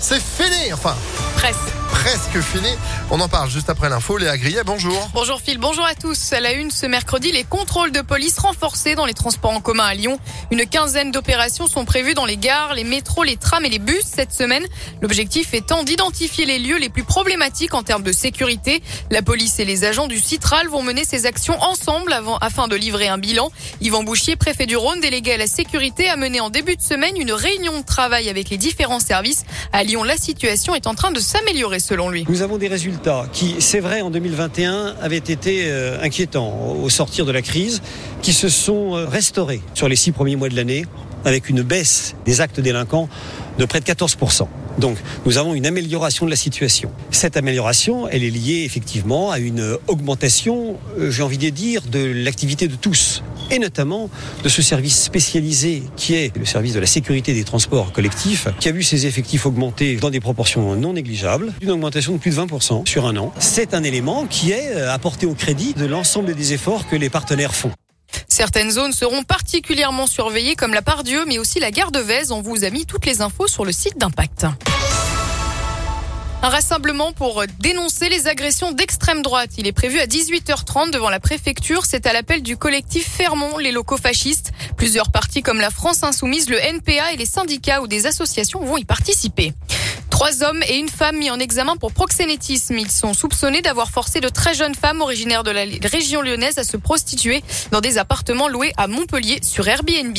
[0.00, 0.72] c'est fini.
[0.72, 0.94] Enfin,
[1.36, 1.83] Presse.
[2.04, 2.68] Presque fini.
[3.10, 4.18] On en parle juste après l'info.
[4.18, 5.08] Léa Grillet, bonjour.
[5.14, 6.34] Bonjour Phil, bonjour à tous.
[6.34, 9.84] À la une ce mercredi, les contrôles de police renforcés dans les transports en commun
[9.84, 10.18] à Lyon.
[10.50, 14.02] Une quinzaine d'opérations sont prévues dans les gares, les métros, les trams et les bus
[14.04, 14.66] cette semaine.
[15.00, 18.82] L'objectif étant d'identifier les lieux les plus problématiques en termes de sécurité.
[19.10, 22.76] La police et les agents du Citral vont mener ces actions ensemble avant, afin de
[22.76, 23.50] livrer un bilan.
[23.80, 27.16] Yvan Bouchier, préfet du Rhône, délégué à la sécurité, a mené en début de semaine
[27.16, 29.46] une réunion de travail avec les différents services.
[29.72, 31.80] À Lyon, la situation est en train de s'améliorer
[32.28, 37.24] Nous avons des résultats qui, c'est vrai, en 2021 avaient été euh, inquiétants au sortir
[37.24, 37.82] de la crise,
[38.20, 40.86] qui se sont euh, restaurés sur les six premiers mois de l'année
[41.24, 43.08] avec une baisse des actes délinquants
[43.58, 44.48] de près de 14%.
[44.78, 46.90] Donc nous avons une amélioration de la situation.
[47.12, 52.00] Cette amélioration, elle est liée effectivement à une augmentation, euh, j'ai envie de dire, de
[52.00, 54.10] l'activité de tous, et notamment
[54.42, 58.68] de ce service spécialisé qui est le service de la sécurité des transports collectifs, qui
[58.68, 62.40] a vu ses effectifs augmenter dans des proportions non négligeables, une augmentation de plus de
[62.40, 63.32] 20% sur un an.
[63.38, 67.10] C'est un élément qui est euh, apporté au crédit de l'ensemble des efforts que les
[67.10, 67.72] partenaires font.
[68.28, 72.32] Certaines zones seront particulièrement surveillées comme la Pardieu, mais aussi la gare de Vèze.
[72.32, 74.46] On vous a mis toutes les infos sur le site d'Impact.
[76.44, 79.52] Un rassemblement pour dénoncer les agressions d'extrême droite.
[79.56, 81.86] Il est prévu à 18h30 devant la préfecture.
[81.86, 84.52] C'est à l'appel du collectif Fermont, les locaux fascistes.
[84.76, 88.76] Plusieurs partis comme la France Insoumise, le NPA et les syndicats ou des associations vont
[88.76, 89.54] y participer.
[90.10, 92.76] Trois hommes et une femme mis en examen pour proxénétisme.
[92.76, 96.64] Ils sont soupçonnés d'avoir forcé de très jeunes femmes originaires de la région lyonnaise à
[96.64, 100.14] se prostituer dans des appartements loués à Montpellier sur Airbnb.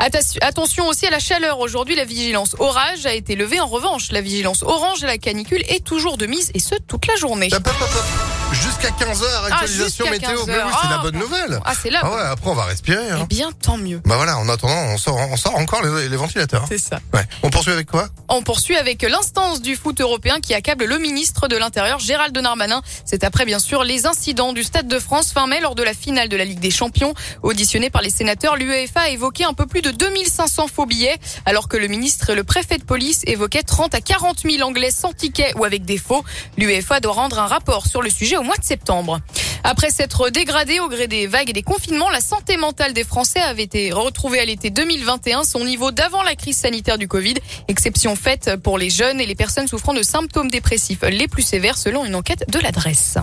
[0.00, 1.60] Attention aussi à la chaleur.
[1.60, 3.60] Aujourd'hui, la vigilance orage a été levée.
[3.60, 7.06] En revanche, la vigilance orange et la canicule est toujours de mise et ce toute
[7.06, 7.50] la journée.
[8.52, 10.38] Jusqu'à 15h, actualisation Ah, jusqu'à météo.
[10.38, 11.60] 15 Mais oui, c'est la bonne nouvelle.
[11.64, 12.00] Ah, c'est là.
[12.02, 13.02] Ah ouais, après on va respirer.
[13.08, 13.26] Eh Hein.
[13.28, 14.00] bien, tant mieux.
[14.04, 16.62] Bah voilà, en attendant, on sort, on sort encore les, les ventilateurs.
[16.64, 16.68] hein.
[16.68, 16.98] C'est ça.
[17.14, 17.22] Ouais.
[17.42, 18.08] On poursuit avec quoi?
[18.28, 22.82] On poursuit avec l'instance du foot européen qui accable le ministre de l'Intérieur Gérald Darmanin.
[23.04, 25.94] C'est après bien sûr les incidents du Stade de France fin mai lors de la
[25.94, 27.14] finale de la Ligue des Champions.
[27.42, 31.68] Auditionné par les sénateurs, l'UEFA a évoqué un peu plus de 2500 faux billets, alors
[31.68, 35.12] que le ministre et le préfet de police évoquaient 30 à 40 000 Anglais sans
[35.12, 36.24] ticket ou avec des faux.
[36.58, 39.20] L'UEFA doit rendre un rapport sur le sujet au mois de septembre.
[39.62, 43.40] Après s'être dégradée au gré des vagues et des confinements, la santé mentale des Français
[43.40, 47.34] avait été retrouvée à l'été 2021 son niveau d'avant la crise sanitaire du Covid,
[47.68, 51.76] exception faite pour les jeunes et les personnes souffrant de symptômes dépressifs les plus sévères
[51.76, 53.18] selon une enquête de l'adresse.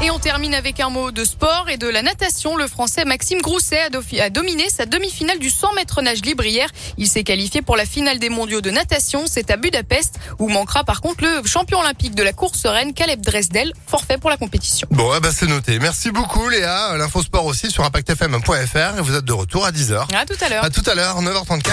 [0.00, 2.56] Et on termine avec un mot de sport et de la natation.
[2.56, 3.88] Le Français Maxime Grousset
[4.20, 6.68] a, dominé sa demi-finale du 100 mètres nage libre hier.
[6.98, 9.24] Il s'est qualifié pour la finale des mondiaux de natation.
[9.26, 13.20] C'est à Budapest où manquera par contre le champion olympique de la course reine Caleb
[13.22, 14.86] Dresdel, forfait pour la compétition.
[14.92, 15.80] Bon, eh ben, c'est noté.
[15.80, 16.96] Merci beaucoup Léa.
[16.96, 20.14] L'info sport aussi sur impactfm.fr et vous êtes de retour à 10h.
[20.14, 20.64] À tout à l'heure.
[20.64, 21.72] À tout à l'heure, 9h34.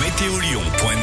[0.00, 0.98] Météolion.net